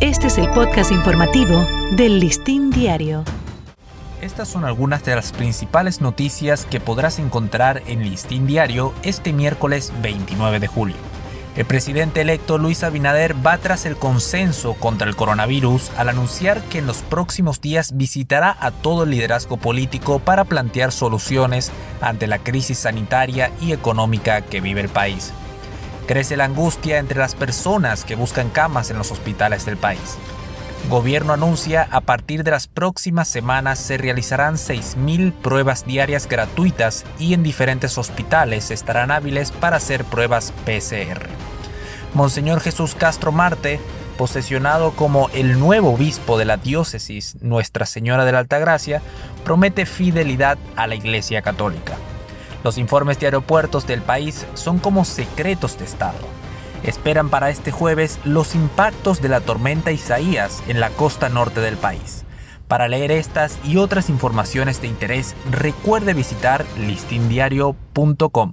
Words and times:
Este 0.00 0.26
es 0.26 0.38
el 0.38 0.50
podcast 0.50 0.90
informativo 0.90 1.64
del 1.92 2.18
Listín 2.18 2.70
Diario. 2.70 3.22
Estas 4.20 4.48
son 4.48 4.64
algunas 4.64 5.04
de 5.04 5.14
las 5.14 5.30
principales 5.30 6.00
noticias 6.00 6.66
que 6.66 6.80
podrás 6.80 7.20
encontrar 7.20 7.80
en 7.86 8.02
Listín 8.02 8.48
Diario 8.48 8.92
este 9.04 9.32
miércoles 9.32 9.92
29 10.02 10.58
de 10.58 10.66
julio. 10.66 10.96
El 11.56 11.64
presidente 11.64 12.22
electo 12.22 12.58
Luis 12.58 12.82
Abinader 12.82 13.36
va 13.46 13.56
tras 13.58 13.86
el 13.86 13.96
consenso 13.96 14.74
contra 14.74 15.08
el 15.08 15.14
coronavirus 15.14 15.92
al 15.96 16.08
anunciar 16.08 16.60
que 16.64 16.78
en 16.78 16.88
los 16.88 16.98
próximos 17.02 17.60
días 17.60 17.96
visitará 17.96 18.56
a 18.58 18.72
todo 18.72 19.04
el 19.04 19.10
liderazgo 19.10 19.58
político 19.58 20.18
para 20.18 20.44
plantear 20.44 20.90
soluciones 20.90 21.70
ante 22.00 22.26
la 22.26 22.40
crisis 22.40 22.78
sanitaria 22.78 23.52
y 23.60 23.72
económica 23.72 24.42
que 24.42 24.60
vive 24.60 24.80
el 24.80 24.88
país. 24.88 25.32
Crece 26.06 26.36
la 26.36 26.44
angustia 26.44 26.98
entre 26.98 27.18
las 27.18 27.34
personas 27.34 28.04
que 28.04 28.14
buscan 28.14 28.50
camas 28.50 28.90
en 28.90 28.98
los 28.98 29.10
hospitales 29.10 29.64
del 29.64 29.76
país. 29.76 30.18
Gobierno 30.90 31.32
anuncia 31.32 31.88
a 31.90 32.02
partir 32.02 32.44
de 32.44 32.50
las 32.50 32.66
próximas 32.66 33.26
semanas 33.26 33.78
se 33.78 33.96
realizarán 33.96 34.56
6.000 34.56 35.32
pruebas 35.32 35.86
diarias 35.86 36.28
gratuitas 36.28 37.06
y 37.18 37.32
en 37.32 37.42
diferentes 37.42 37.96
hospitales 37.96 38.70
estarán 38.70 39.10
hábiles 39.10 39.50
para 39.50 39.78
hacer 39.78 40.04
pruebas 40.04 40.52
PCR. 40.66 41.26
Monseñor 42.12 42.60
Jesús 42.60 42.94
Castro 42.94 43.32
Marte, 43.32 43.80
posesionado 44.18 44.92
como 44.92 45.30
el 45.30 45.58
nuevo 45.58 45.94
obispo 45.94 46.36
de 46.36 46.44
la 46.44 46.58
diócesis 46.58 47.36
Nuestra 47.40 47.86
Señora 47.86 48.26
de 48.26 48.32
la 48.32 48.40
Altagracia, 48.40 49.00
promete 49.42 49.86
fidelidad 49.86 50.58
a 50.76 50.86
la 50.86 50.96
Iglesia 50.96 51.40
Católica. 51.40 51.96
Los 52.64 52.78
informes 52.78 53.20
de 53.20 53.26
aeropuertos 53.26 53.86
del 53.86 54.00
país 54.00 54.46
son 54.54 54.78
como 54.78 55.04
secretos 55.04 55.78
de 55.78 55.84
Estado. 55.84 56.18
Esperan 56.82 57.28
para 57.28 57.50
este 57.50 57.70
jueves 57.70 58.18
los 58.24 58.54
impactos 58.54 59.20
de 59.20 59.28
la 59.28 59.42
tormenta 59.42 59.92
Isaías 59.92 60.62
en 60.66 60.80
la 60.80 60.88
costa 60.90 61.28
norte 61.28 61.60
del 61.60 61.76
país. 61.76 62.24
Para 62.66 62.88
leer 62.88 63.12
estas 63.12 63.58
y 63.64 63.76
otras 63.76 64.08
informaciones 64.08 64.80
de 64.80 64.88
interés, 64.88 65.36
recuerde 65.50 66.14
visitar 66.14 66.64
listindiario.com. 66.78 68.52